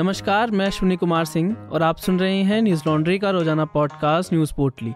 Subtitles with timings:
[0.00, 4.32] नमस्कार, मैं अश्विनी कुमार सिंह और आप सुन रहे हैं न्यूज़ लॉन्ड्री का रोज़ाना पॉडकास्ट
[4.32, 4.90] न्यूज़ पोर्टली।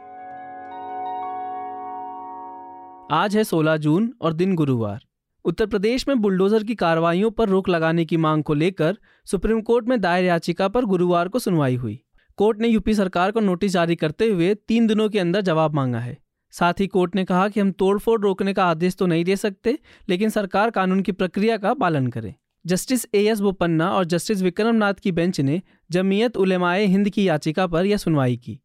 [3.16, 5.04] आज है 16 जून और दिन गुरुवार।
[5.44, 9.88] उत्तर प्रदेश में बुलडोजर की कार्रवाइयों पर रोक लगाने की मांग को लेकर सुप्रीम कोर्ट
[9.88, 12.04] में दायर याचिका पर गुरुवार को सुनवाई हुई।
[12.36, 15.98] कोर्ट ने यूपी सरकार को नोटिस जारी करते हुए तीन दिनों के अंदर जवाब मांगा
[15.98, 16.18] है।
[16.50, 19.78] साथ ही कोर्ट ने कहा कि हम तोड़फोड़ रोकने का आदेश तो नहीं दे सकते,
[20.08, 22.34] लेकिन सरकार कानून की प्रक्रिया का पालन करे।
[22.66, 27.28] जस्टिस ए एस बोपन्ना और जस्टिस विक्रम नाथ की बेंच ने जमीयत उलेमाए हिंद की
[27.28, 28.58] याचिका पर यह सुनवाई की।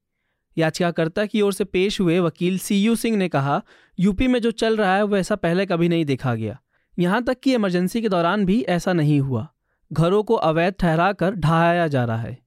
[0.58, 3.62] याचिकाकर्ता की ओर से पेश हुए वकील सी यू सिंह ने कहा,
[4.00, 6.60] यूपी में जो चल रहा है वह ऐसा पहले कभी नहीं देखा गया।
[7.00, 9.48] यहाँ तक कि इमरजेंसी के दौरान भी ऐसा नहीं हुआ।
[9.94, 12.38] घरों को अवैध ठहरा कर ढहाया जा रहा है।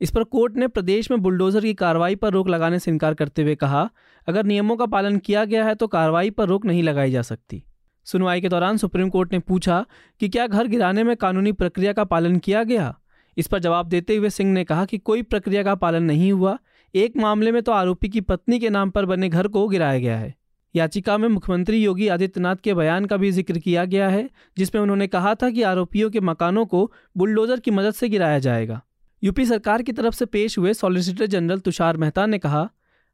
[0.00, 3.42] इस पर कोर्ट ने प्रदेश में बुलडोजर की कार्रवाई पर रोक लगाने से इनकार करते
[3.42, 3.88] हुए कहा,
[4.28, 7.62] अगर नियमों का पालन किया गया है तो कार्रवाई पर रोक नहीं लगाई जा सकती।
[8.06, 9.84] सुनवाई के दौरान सुप्रीम कोर्ट ने पूछा
[10.20, 12.94] कि क्या घर गिराने में कानूनी प्रक्रिया का पालन किया गया?
[13.36, 16.58] इस पर जवाब देते हुए सिंह ने कहा कि कोई प्रक्रिया का पालन नहीं हुआ।
[16.94, 20.18] एक मामले में तो आरोपी की पत्नी के नाम पर बने घर को गिराया गया
[20.18, 20.34] है।
[20.74, 25.06] याचिका में मुख्यमंत्री योगी आदित्यनाथ के बयान का भी ज़िक्र किया गया है, जिसमें उन्होंने
[25.06, 28.80] कहा था कि आरोपियों के मकानों को बुलडोजर की मदद से गिराया जाएगा।
[29.22, 32.68] यूपी सरकार की तरफ़ से पेश हुए सॉलिसिटर जनरल तुषार मेहता ने कहा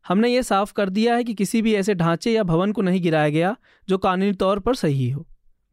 [0.09, 3.03] हमने ये साफ़ कर दिया है कि किसी भी ऐसे ढांचे या भवन को नहीं
[3.03, 3.57] गिराया गया
[3.89, 5.27] जो कानूनी तौर पर सही हो।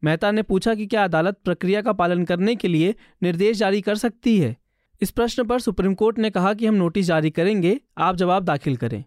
[0.04, 3.94] मेहता ने पूछा कि क्या अदालत प्रक्रिया का पालन करने के लिए निर्देश जारी कर
[3.94, 4.56] सकती है?
[5.02, 8.76] इस प्रश्न पर सुप्रीम कोर्ट ने कहा कि हम नोटिस जारी करेंगे, आप जवाब दाखिल
[8.76, 9.04] करें।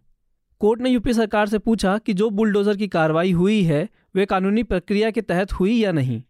[0.59, 4.63] कोर्ट ने यूपी सरकार से पूछा कि जो बुलडोजर की कार्रवाई हुई है, वे कानूनी
[4.63, 6.23] प्रक्रिया के तहत हुई या नहीं?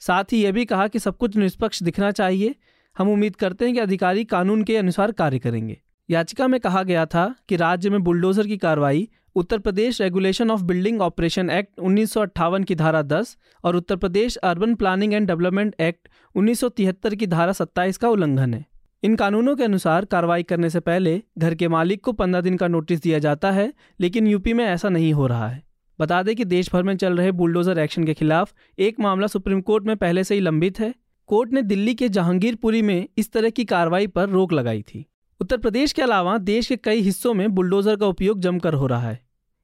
[0.00, 2.54] साथ ही यह भी कहा कि सब कुछ निष्पक्ष दिखना चाहिए।
[2.98, 7.06] हम उम्मीद करते हैं कि अधिकारी कानून के अनुसार कार्य करेंगे। याचिका में कहा गया
[7.06, 12.12] था कि राज्य में बुलडोजर की कार्रवाई, Uttar Pradesh regulation of building operation act उन्नीस
[12.12, 16.68] सौ अट्ठावन की धारा 10 और Uttar Pradesh urban planning and development act उन्नीस सौ
[16.68, 18.64] तिहत्तर की धारा 27 का उल्लंघन है।
[19.02, 22.68] इन कानूनों के अनुसार कार्रवाई करने से पहले घर के मालिक को पंद्रह दिन का
[22.68, 25.62] नोटिस दिया जाता है, लेकिन यूपी में ऐसा नहीं हो रहा है।
[26.00, 29.60] बता दें कि देश भर में चल रहे बुलडोजर एक्शन के खिलाफ एक मामला सुप्रीम
[29.60, 30.94] कोर्ट में पहले से ही लंबित है।
[31.26, 35.04] कोर्ट ने दिल्ली के जहांगीरपुरी में इस तरह की कार्रवाई पर रोक लगाई थी।
[35.40, 39.08] उत्तर प्रदेश के अलावा देश के कई हिस्सों में बुलडोजर का उपयोग जमकर हो रहा
[39.08, 39.18] है।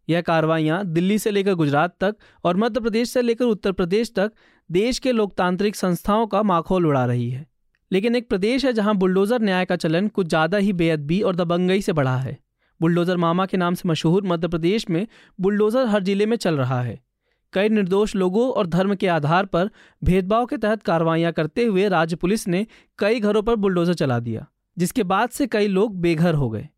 [0.08, 4.32] यह कार्रवाइयाँ दिल्ली से लेकर गुजरात तक और मध्य प्रदेश से लेकर उत्तर प्रदेश तक
[4.70, 7.46] देश के लोकतांत्रिक संस्थाओं का माखोल उड़ा रही है।
[7.90, 11.80] लेकिन एक प्रदेश है जहाँ बुलडोजर न्याय का चलन कुछ ज़्यादा ही बेअदबी और दबंगई
[11.80, 12.38] से बढ़ा है।
[12.80, 15.06] बुलडोजर मामा के नाम से मशहूर मध्य प्रदेश में
[15.38, 17.00] बुलडोजर हर ज़िले में चल रहा है।
[17.52, 19.70] कई निर्दोष लोगों और धर्म के आधार पर
[20.02, 22.66] भेदभाव के तहत कार्रवाइयाँ करते हुए राज्य पुलिस ने
[22.98, 24.46] कई घरों पर बुलडोजर चला दिया।
[24.80, 26.68] जिसके बाद से कई लोग बेघर हो गए।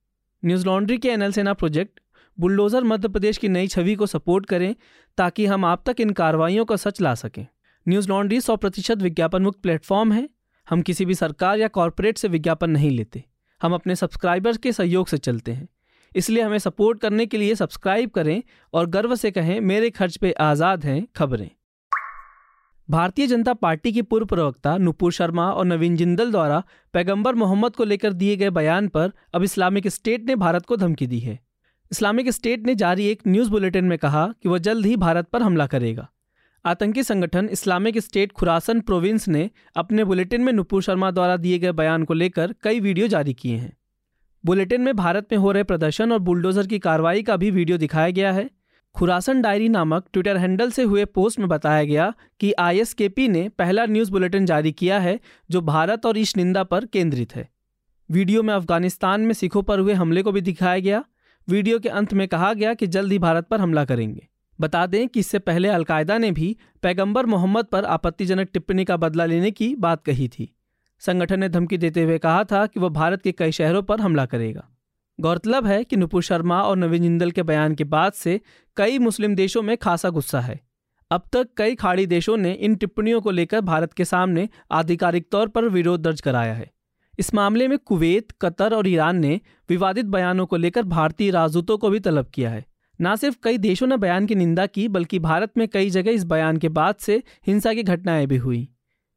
[0.44, 2.00] न्यूज़ लॉन्ड्री के NL Sena project,
[2.38, 4.74] bulldozer Madhya Pradesh की नई छवि को सपोर्ट करें
[5.18, 7.46] ताकि हम आप तक इन कार्रवाइयों का सच ला सकें।
[7.86, 10.28] न्यूज़ लॉन्ड्री सौ प्रतिशत विज्ञापन मुक्त प्लेटफॉर्म है।
[10.68, 13.24] हम किसी भी सरकार या कॉरपोरेट से विज्ञापन नहीं लेते।
[13.60, 15.68] हम अपने सब्सक्राइबर्स के सहयोग से चलते हैं।
[16.16, 18.42] इसलिए हमें सपोर्ट करने के लिए सब्सक्राइब करें
[18.74, 21.50] और गर्व से कहें, मेरे खर्च पे आज़ाद हैं खबरें।
[22.92, 26.62] भारतीय जनता पार्टी की पूर्व प्रवक्ता नुपुर शर्मा और नवीन जिंदल द्वारा
[26.94, 31.06] पैगंबर मोहम्मद को लेकर दिए गए बयान पर अब इस्लामिक स्टेट ने भारत को धमकी
[31.06, 31.38] दी है।
[31.92, 35.42] इस्लामिक स्टेट ने जारी एक न्यूज़ बुलेटिन में कहा कि वह जल्द ही भारत पर
[35.42, 36.08] हमला करेगा।
[36.64, 41.72] आतंकी संगठन इस्लामिक स्टेट खुरासन प्रोविंस ने अपने बुलेटिन में नुपुर शर्मा द्वारा दिए गए
[41.72, 43.76] बयान को लेकर कई वीडियो जारी किए हैं।
[44.44, 48.10] बुलेटिन में भारत में हो रहे प्रदर्शन और बुलडोजर की कार्रवाई का भी वीडियो दिखाया
[48.10, 48.50] गया है।
[48.94, 53.86] खुरासन डायरी नामक ट्विटर हैंडल से हुए पोस्ट में बताया गया कि आईएसकेपी ने पहला
[53.86, 55.20] न्यूज़ बुलेटिन जारी किया है,
[55.50, 57.48] जो भारत और ईश निंदा पर केंद्रित है।
[58.10, 61.04] वीडियो में अफ़गानिस्तान में सिखों पर हुए हमले को भी दिखाया गया।
[61.48, 64.28] वीडियो के अंत में कहा गया कि जल्द ही भारत पर हमला करेंगे।
[64.60, 69.24] बता दें कि इससे पहले अलकायदा ने भी पैगंबर मोहम्मद पर आपत्तिजनक टिप्पणी का बदला
[69.24, 70.56] लेने की बात कही थी।
[71.00, 74.26] संगठन ने धमकी देते हुए कहा था कि वह भारत के कई शहरों पर हमला
[74.26, 74.68] करेगा।
[75.20, 78.40] गौरतलब है कि नुपुर शर्मा और नवीन जिंदल के बयान के बाद से
[78.76, 80.60] कई मुस्लिम देशों में खासा गुस्सा है।
[81.10, 85.48] अब तक कई खाड़ी देशों ने इन टिप्पणियों को लेकर भारत के सामने आधिकारिक तौर
[85.48, 86.70] पर विरोध दर्ज कराया है।
[87.18, 91.90] इस मामले में कुवैत, कतर और ईरान ने विवादित बयानों को लेकर भारतीय राजदूतों को
[91.90, 92.64] भी तलब किया है।
[93.00, 96.24] न सिर्फ़ कई देशों ने बयान की निंदा की, बल्कि भारत में कई जगह इस
[96.24, 98.68] बयान के बाद से हिंसा की घटनाएँ भी हुई।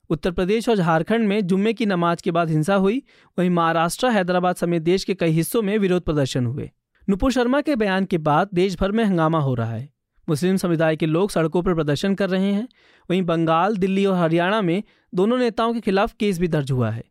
[0.10, 3.02] उत्तर प्रदेश और झारखंड में जुम्मे की नमाज़ के बाद हिंसा हुई।
[3.38, 6.70] वहीं महाराष्ट्र, हैदराबाद समेत देश के कई हिस्सों में विरोध प्रदर्शन हुए।
[7.08, 9.90] नुपुर शर्मा के बयान के बाद देश भर में हंगामा हो रहा है।
[10.28, 12.68] मुस्लिम समुदाय के लोग सड़कों पर प्रदर्शन कर रहे हैं।
[13.10, 17.04] वहीं बंगाल, दिल्ली और हरियाणा में दोनों नेताओं के खिलाफ केस भी दर्ज हुआ है।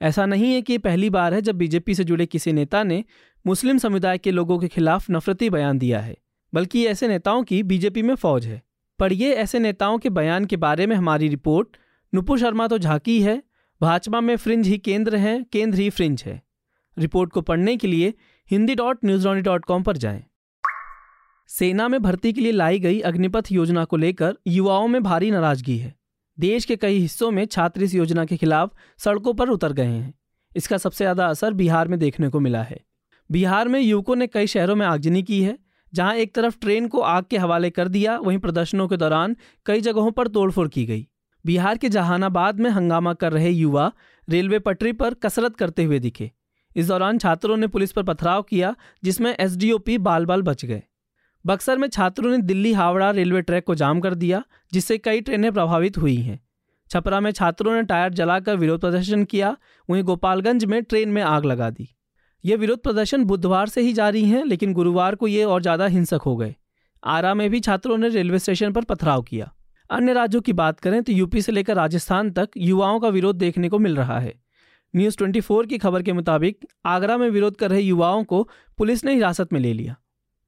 [0.00, 3.04] ऐसा नहीं है कि पहली बार है जब बीजेपी से जुड़े किसी नेता ने
[3.44, 6.16] मुस्लिम समुदाय के लोगों के खिलाफ नफरती बयान दिया है,
[6.52, 8.62] बल्कि ऐसे नेताओं की बीजेपी में फौज है।
[8.98, 11.76] पढ़िए ऐसे नेताओं के बयान के बारे में हमारी रिपोर्ट
[12.12, 13.42] नुपुर शर्मा तो झांकी है
[13.80, 16.40] भाजपा में फ्रिंज ही केंद्र है, केंद्र ही फ्रिंज है।
[16.96, 18.14] रिपोर्ट को पढ़ने के लिए
[18.50, 20.22] Hindi dot news dot com पर जाएँ।
[21.50, 25.76] सेना में भर्ती के लिए लाई गई अग्निपथ योजना को लेकर युवाओं में भारी नाराज़गी
[25.78, 25.94] है।
[26.38, 30.14] देश के कई हिस्सों में छात्र इस योजना के खिलाफ सड़कों पर उतर गए हैं।
[30.56, 32.80] इसका सबसे ज़्यादा असर बिहार में देखने को मिला है।
[33.30, 35.58] बिहार में युवकों ने कई शहरों में आगजनी की है,
[35.92, 39.36] जहाँ एक तरफ़ ट्रेन को आग के हवाले कर दिया, वहीं प्रदर्शनों के दौरान
[39.66, 41.06] कई जगहों पर तोड़फोड़ की गई।
[41.46, 43.92] बिहार के जहानाबाद में हंगामा कर रहे युवा
[44.28, 46.30] रेलवे पटरी पर कसरत करते हुए दिखे।
[46.76, 50.82] इस दौरान छात्रों ने पुलिस पर पथराव किया, जिसमें एसडीओपी बाल बाल बच गए।
[51.46, 54.42] बक्सर में छात्रों ने दिल्ली हावड़ा रेलवे ट्रैक को जाम कर दिया,
[54.72, 56.40] जिससे कई ट्रेनें प्रभावित हुई हैं।
[56.90, 59.56] छपरा में छात्रों ने टायर जलाकर विरोध प्रदर्शन किया,
[59.88, 61.88] वहीं गोपालगंज में ट्रेन में आग लगा दी।
[62.44, 66.20] ये विरोध प्रदर्शन बुधवार से ही जारी हैं, लेकिन गुरुवार को ये और ज़्यादा हिंसक
[66.26, 66.54] हो गए।
[67.02, 69.52] आरा में भी छात्रों ने रेलवे स्टेशन पर पथराव किया।
[69.90, 73.68] अन्य राज्यों की बात करें तो यूपी से लेकर राजस्थान तक युवाओं का विरोध देखने
[73.68, 74.34] को मिल रहा है।
[74.96, 78.48] न्यूज़ 24 की खबर के मुताबिक आगरा में विरोध कर रहे युवाओं को
[78.78, 79.96] पुलिस ने हिरासत में ले लिया।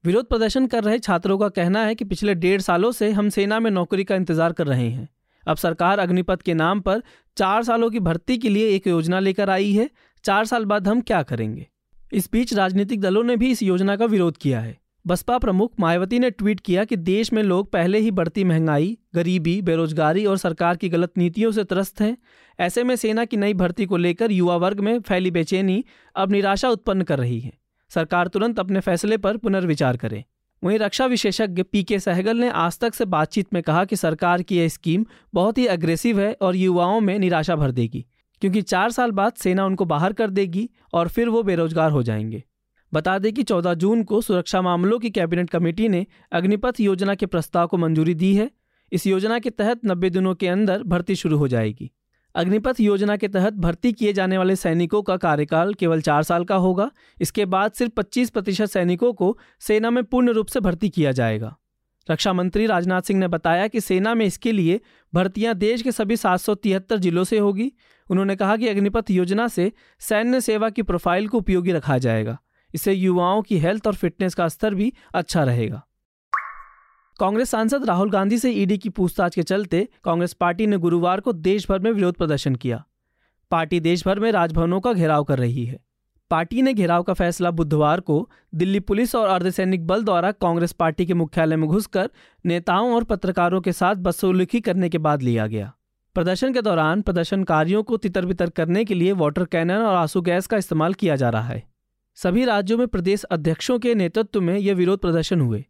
[0.05, 3.59] विरोध प्रदर्शन कर रहे छात्रों का कहना है कि पिछले डेढ़ सालों से हम सेना
[3.59, 5.09] में नौकरी का इंतज़ार कर रहे हैं।
[5.47, 7.03] अब सरकार अग्निपथ के नाम पर
[7.37, 9.89] चार सालों की भर्ती के लिए एक योजना लेकर आई है।
[10.23, 11.67] चार साल बाद हम क्या करेंगे?
[12.13, 16.19] इस बीच राजनीतिक दलों ने भी इस योजना का विरोध किया है। बसपा प्रमुख मायावती
[16.19, 20.77] ने ट्वीट किया कि देश में लोग पहले ही बढ़ती महँगाई, गरीबी, बेरोजगारी और सरकार
[20.77, 22.17] की गलत नीतियों से त्रस्त हैं।
[22.59, 25.83] ऐसे में सेना की नई भर्ती को लेकर युवा वर्ग में फैली बेचैनी
[26.15, 27.51] अब निराशा उत्पन्न कर रही है।
[27.91, 30.23] सरकार तुरंत अपने फैसले पर पुनर्विचार करे।
[30.63, 34.41] वहीं रक्षा विशेषज्ञ पी के सहगल ने आज तक से बातचीत में कहा कि सरकार
[34.41, 38.05] की यह स्कीम बहुत ही अग्रेसिव है और युवाओं में निराशा भर देगी,
[38.41, 42.43] क्योंकि चार साल बाद सेना उनको बाहर कर देगी और फिर वो बेरोजगार हो जाएँगे।
[42.93, 47.25] बता दें कि 14 जून को सुरक्षा मामलों की कैबिनेट कमेटी ने अग्निपथ योजना के
[47.25, 48.51] प्रस्ताव को मंजूरी दी है।
[48.91, 51.91] इस योजना के तहत 90 दिनों के अंदर भर्ती शुरू हो जाएगी।
[52.35, 56.55] अग्निपथ योजना के तहत भर्ती किए जाने वाले सैनिकों का कार्यकाल केवल चार साल का
[56.55, 56.91] होगा।
[57.21, 61.57] इसके बाद सिर्फ़ 25 प्रतिशत सैनिकों को सेना में पूर्ण रूप से भर्ती किया जाएगा।
[62.11, 64.81] रक्षा मंत्री राजनाथ सिंह ने बताया कि सेना में इसके लिए
[65.13, 67.71] भर्तियाँ देश के सभी सात सौ तिहत्तर जिलों से होगी।
[68.11, 72.37] उन्होंने कहा कि अग्निपथ योजना से सैन्य सेवा की प्रोफ़ाइल को उपयोगी रखा जाएगा।
[72.73, 75.85] इससे युवाओं की हेल्थ और फिटनेस का स्तर भी अच्छा रहेगा।
[77.19, 81.33] कांग्रेस सांसद राहुल गांधी से ईडी की पूछताछ के चलते कांग्रेस पार्टी ने गुरुवार को
[81.33, 82.83] देश भर में विरोध प्रदर्शन किया।
[83.51, 85.79] पार्टी देश भर में राजभवनों का घेराव कर रही है।
[86.31, 91.05] पार्टी ने घेराव का फैसला बुधवार को दिल्ली पुलिस और अर्धसैनिक बल द्वारा कांग्रेस पार्टी
[91.05, 92.09] के मुख्यालय में घुसकर
[92.45, 95.73] नेताओं और पत्रकारों के साथ बदसलूकी करने के बाद लिया गया।
[96.15, 100.47] प्रदर्शन के दौरान प्रदर्शनकारियों को तितर बितर करने के लिए वाटर कैनन और आँसू गैस
[100.47, 101.72] का इस्तेमाल किया जा रहा है।
[102.15, 105.65] सभी राज्यों में प्रदेश अध्यक्षों के नेतृत्व में यह विरोध प्रदर्शन हुए।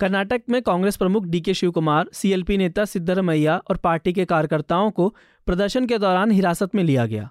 [0.00, 4.90] कर्नाटक में कांग्रेस प्रमुख डी के शिव कुमार सीएलपी नेता सिद्धरमैया और पार्टी के कार्यकर्ताओं
[4.90, 5.16] को
[5.46, 7.30] प्रदर्शन के दौरान हिरासत में लिया गया।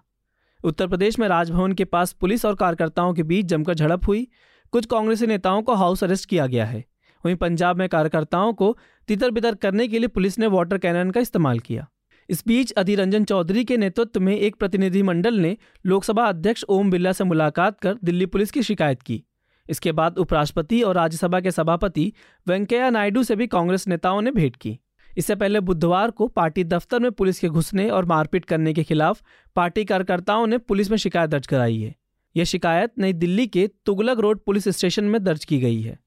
[0.64, 4.28] उत्तर प्रदेश में राजभवन के पास पुलिस और कार्यकर्ताओं के बीच जमकर झड़प हुई।
[4.72, 6.86] कुछ कांग्रेसी नेताओं को हाउस अरेस्ट किया गया है।
[7.26, 8.78] वहीं पंजाब में कार्यकर्ताओं को
[9.08, 11.88] तितर बितर करने के लिए पुलिस ने वाटर कैनन का इस्तेमाल किया।
[12.30, 17.12] इस बीच अधीर रंजन चौधरी के नेतृत्व में एक प्रतिनिधिमंडल ने लोकसभा अध्यक्ष ओम बिरला
[17.12, 19.24] से मुलाकात कर दिल्ली पुलिस की शिकायत की।
[19.70, 22.12] इसके बाद उपराष्ट्रपति और राज्यसभा के सभापति
[22.48, 24.78] वेंकैया नायडू से भी कांग्रेस नेताओं ने भेंट की।
[25.18, 29.22] इससे पहले बुधवार को पार्टी दफ्तर में पुलिस के घुसने और मारपीट करने के खिलाफ
[29.56, 31.96] पार्टी कार्यकर्ताओं ने पुलिस में शिकायत दर्ज कराई है।
[32.36, 35.98] यह शिकायत नई दिल्ली के तुगलक रोड पुलिस स्टेशन में दर्ज की गई है।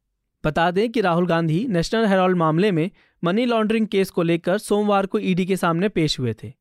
[0.44, 2.90] बता दें कि राहुल गांधी नेशनल हेराल्ड मामले में
[3.22, 6.52] मनी लॉन्ड्रिंग केस को लेकर सोमवार को ईडी के सामने पेश हुए थे,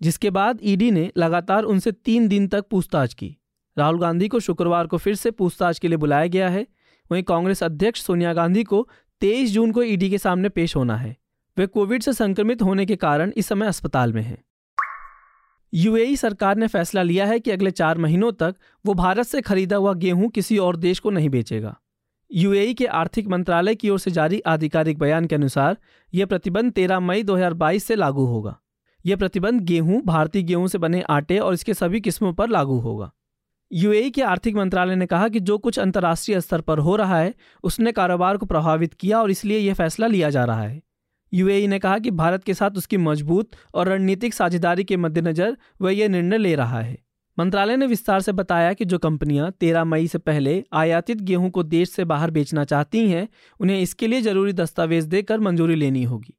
[0.00, 3.36] जिसके बाद ईडी ने लगातार उनसे तीन दिन तक पूछताछ की।
[3.76, 6.66] राहुल गांधी को शुक्रवार को फिर से पूछताछ के लिए बुलाया गया है।
[7.10, 8.88] वहीं कांग्रेस अध्यक्ष सोनिया गांधी को
[9.22, 11.16] तेईस जून को ईडी के सामने पेश होना है।
[11.56, 14.42] वे कोविड से संक्रमित होने के कारण इस समय अस्पताल में हैं।
[15.72, 19.76] यूएई सरकार ने फैसला लिया है कि अगले चार महीनों तक वो भारत से खरीदा
[19.76, 21.76] हुआ गेहूँ किसी और देश को नहीं बेचेगा।
[22.32, 25.76] यूएई के आर्थिक मंत्रालय की ओर से जारी आधिकारिक बयान के अनुसार,
[26.14, 28.60] यह प्रतिबंध 13 मई 2022 से लागू होगा।
[29.06, 33.12] यह प्रतिबंध गेहूँ, भारतीय गेहूँ से बने आटे और इसके सभी किस्मों पर लागू होगा।
[33.72, 37.34] यूएई के आर्थिक मंत्रालय ने कहा कि जो कुछ अंतर्राष्ट्रीय स्तर पर हो रहा है,
[37.64, 40.82] उसने कारोबार को प्रभावित किया और इसलिए यह फैसला लिया जा रहा है।
[41.34, 45.92] यूएई ने कहा कि भारत के साथ उसकी मज़बूत और रणनीतिक साझेदारी के मद्देनजर वह
[45.92, 47.03] यह निर्णय ले रहा है।
[47.38, 51.62] मंत्रालय ने विस्तार से बताया कि जो कंपनियाँ 13 मई से पहले आयातित गेहूँ को
[51.62, 53.28] देश से बाहर बेचना चाहती हैं,
[53.60, 56.38] उन्हें इसके लिए ज़रूरी दस्तावेज़ देकर मंजूरी लेनी होगी।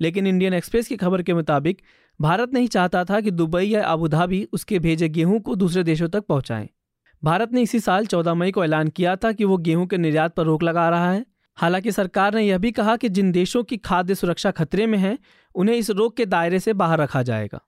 [0.00, 1.82] लेकिन इंडियन एक्सप्रेस की खबर के मुताबिक,
[2.20, 6.20] भारत नहीं चाहता था कि दुबई या अबुधाबी उसके भेजे गेहूँ को दूसरे देशों तक
[6.20, 6.68] पहुंचाएँ।
[7.24, 10.34] भारत ने इसी साल 14 मई को ऐलान किया था कि वो गेहूँ के निर्यात
[10.34, 13.76] पर रोक लगा रहा है। हालाँकि सरकार ने यह भी कहा कि जिन देशों की
[13.76, 15.18] खाद्य सुरक्षा खतरे में है,
[15.54, 17.60] उन्हें इस रोक के दायरे से बाहर रखा जाएगा।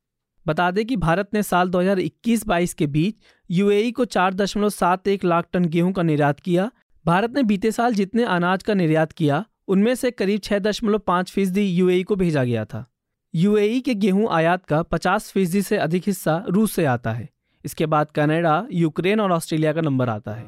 [0.46, 3.14] बता दें कि भारत ने साल 2021-22 के बीच
[3.50, 6.70] यूएई को चार दशमलव सात एक लाख टन गेहूँ का निर्यात किया।
[7.06, 11.32] भारत ने बीते साल जितने अनाज का निर्यात किया, उनमें से करीब छह दशमलव पाँच
[11.32, 12.86] फ़ीसदी यूएई को भेजा गया था।
[13.34, 17.28] यूएई के गेहूँ आयात का 50 फ़ीसदी से अधिक हिस्सा रूस से आता है।
[17.64, 20.46] इसके बाद कनाडा, यूक्रेन और ऑस्ट्रेलिया का नंबर आता है।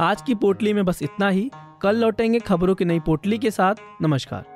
[0.00, 1.50] आज की पोटली में बस इतना ही।
[1.82, 4.55] कल लौटेंगे खबरों की नई पोटली के साथ। नमस्कार।